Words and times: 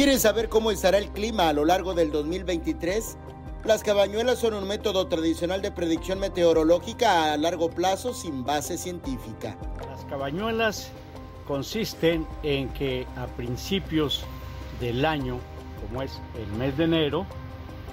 ¿Quieres 0.00 0.22
saber 0.22 0.48
cómo 0.48 0.70
estará 0.70 0.96
el 0.96 1.10
clima 1.10 1.50
a 1.50 1.52
lo 1.52 1.66
largo 1.66 1.92
del 1.92 2.10
2023? 2.10 3.18
Las 3.66 3.82
cabañuelas 3.82 4.38
son 4.38 4.54
un 4.54 4.66
método 4.66 5.08
tradicional 5.08 5.60
de 5.60 5.72
predicción 5.72 6.18
meteorológica 6.18 7.34
a 7.34 7.36
largo 7.36 7.68
plazo 7.68 8.14
sin 8.14 8.42
base 8.42 8.78
científica. 8.78 9.58
Las 9.90 10.02
cabañuelas 10.06 10.90
consisten 11.46 12.26
en 12.42 12.70
que 12.70 13.06
a 13.14 13.26
principios 13.26 14.24
del 14.80 15.04
año, 15.04 15.38
como 15.82 16.00
es 16.00 16.18
el 16.34 16.50
mes 16.56 16.78
de 16.78 16.84
enero, 16.84 17.26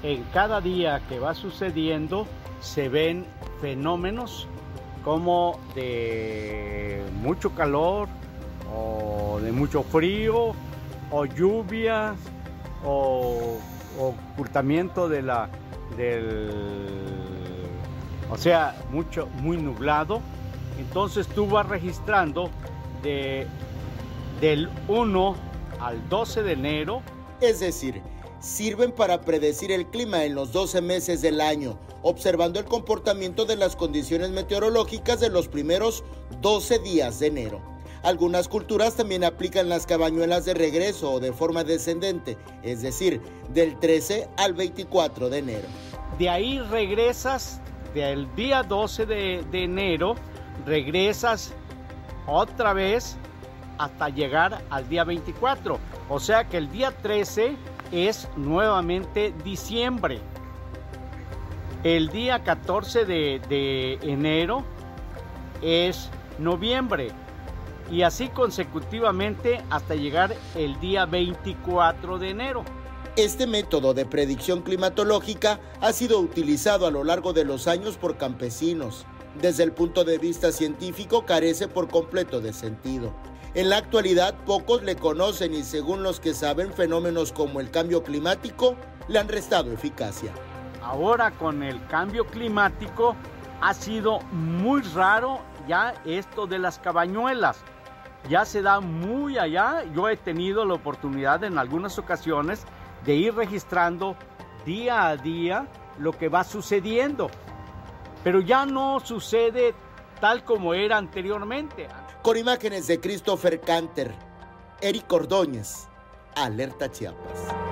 en 0.02 0.24
cada 0.32 0.62
día 0.62 1.02
que 1.10 1.20
va 1.20 1.36
sucediendo 1.36 2.26
se 2.62 2.88
ven 2.88 3.26
fenómenos 3.60 4.48
como 5.04 5.60
de 5.76 7.04
mucho 7.22 7.54
calor 7.54 8.08
o 8.74 9.42
de 9.42 9.52
mucho 9.52 9.84
frío 9.84 10.56
o 11.12 11.26
lluvias 11.26 12.18
o 12.84 13.58
ocultamiento 14.00 15.10
de 15.10 15.22
la 15.22 15.50
del 15.96 16.50
o 18.30 18.38
sea 18.38 18.76
mucho 18.92 19.28
muy 19.42 19.58
nublado 19.58 20.22
entonces 20.78 21.28
tú 21.28 21.48
vas 21.48 21.68
registrando 21.68 22.50
de 23.02 23.48
del 24.42 24.70
1 24.88 25.36
al 25.80 26.10
12 26.10 26.44
de 26.44 26.52
enero 26.54 27.02
es 27.42 27.60
decir 27.60 28.02
sirven 28.40 28.92
para 28.92 29.22
predecir 29.22 29.72
el 29.72 29.88
clima 29.88 30.24
en 30.24 30.36
los 30.36 30.52
12 30.52 30.82
meses 30.82 31.22
del 31.22 31.42
año, 31.42 31.78
observando 32.02 32.60
el 32.60 32.66
comportamiento 32.66 33.46
de 33.46 33.56
las 33.56 33.76
condiciones 33.76 34.30
meteorológicas 34.32 35.20
de 35.20 35.30
los 35.30 35.48
primeros 35.48 36.04
12 36.42 36.80
días 36.80 37.20
de 37.20 37.28
enero. 37.28 37.77
Algunas 38.08 38.48
culturas 38.48 38.96
también 38.96 39.26
aplican 39.26 39.68
las 39.68 39.86
cabañuelas 39.86 40.46
de 40.46 40.54
regreso 40.54 41.12
o 41.12 41.20
de 41.20 41.34
forma 41.34 41.66
descendente, 41.66 42.38
es 42.64 42.82
decir, 42.82 43.22
del 43.50 43.78
13 43.82 44.30
al 44.38 44.54
24 44.54 45.30
de 45.30 45.40
enero. 45.40 45.68
De 46.18 46.30
ahí 46.30 46.58
regresas 46.62 47.60
del 47.94 48.34
día 48.34 48.64
12 48.64 49.08
de, 49.08 49.46
enero, 49.52 50.16
regresas 50.66 51.54
otra 52.28 52.72
vez 52.72 53.18
hasta 53.78 54.08
llegar 54.08 54.62
al 54.70 54.88
día 54.88 55.04
24. 55.04 55.78
O 56.08 56.20
sea 56.22 56.48
que 56.48 56.56
el 56.56 56.72
día 56.72 56.92
13 56.92 57.58
es 57.92 58.30
nuevamente 58.38 59.34
diciembre. 59.44 60.22
El 61.84 62.08
día 62.08 62.42
14 62.42 63.04
de, 63.04 63.42
de 63.50 64.00
enero 64.02 64.64
es 65.62 66.10
noviembre 66.40 67.12
y 67.92 68.04
así 68.04 68.30
consecutivamente 68.30 69.64
hasta 69.70 69.96
llegar 69.96 70.36
el 70.56 70.80
día 70.80 71.06
24 71.06 72.20
de 72.20 72.30
enero. 72.30 72.64
Este 73.16 73.48
método 73.48 73.94
de 73.94 74.06
predicción 74.06 74.62
climatológica 74.62 75.60
ha 75.82 75.92
sido 75.92 76.20
utilizado 76.20 76.86
a 76.86 76.92
lo 76.92 77.04
largo 77.04 77.34
de 77.34 77.46
los 77.46 77.68
años 77.68 77.98
por 77.98 78.18
campesinos. 78.18 79.06
Desde 79.42 79.64
el 79.64 79.72
punto 79.72 80.04
de 80.04 80.18
vista 80.18 80.52
científico 80.52 81.26
carece 81.26 81.68
por 81.68 81.88
completo 81.88 82.42
de 82.42 82.54
sentido. 82.54 83.14
En 83.54 83.70
la 83.70 83.78
actualidad 83.78 84.36
pocos 84.46 84.84
le 84.84 84.96
conocen 84.96 85.54
y 85.56 85.64
según 85.64 86.04
los 86.04 86.20
que 86.20 86.36
saben 86.36 86.74
fenómenos 86.74 87.32
como 87.32 87.60
el 87.60 87.72
cambio 87.72 88.04
climático 88.04 88.76
le 89.08 89.18
han 89.18 89.28
restado 89.28 89.72
eficacia. 89.72 90.32
Ahora 90.84 91.32
con 91.32 91.64
el 91.64 91.84
cambio 91.88 92.26
climático 92.28 93.16
ha 93.62 93.74
sido 93.74 94.20
muy 94.32 94.82
raro 94.82 95.40
ya 95.68 95.94
esto 96.06 96.48
de 96.48 96.60
las 96.60 96.80
cabañuelas 96.80 97.64
ya 98.30 98.46
se 98.46 98.62
da 98.62 98.80
muy 98.80 99.38
allá. 99.38 99.84
Yo 99.96 100.10
he 100.10 100.18
tenido 100.18 100.66
la 100.66 100.74
oportunidad 100.74 101.44
en 101.44 101.58
algunas 101.58 101.98
ocasiones 101.98 102.66
de 103.06 103.16
ir 103.16 103.36
registrando 103.36 104.16
día 104.66 105.08
a 105.08 105.18
día 105.18 105.68
lo 105.98 106.12
que 106.12 106.30
va 106.30 106.44
sucediendo. 106.44 107.30
Pero 108.24 108.42
ya 108.42 108.66
no 108.66 109.00
sucede 109.00 109.74
tal 110.20 110.44
como 110.44 110.74
era 110.74 110.98
anteriormente. 110.98 111.88
Con 112.22 112.38
imágenes 112.38 112.88
de 112.88 113.00
Christopher 113.00 113.62
Canter, 113.62 114.14
Eric 114.82 115.12
Ordóñez, 115.12 115.88
Alerta 116.36 116.92
Chiapas. 116.92 117.67